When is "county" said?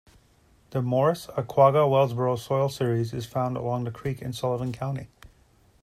4.71-5.09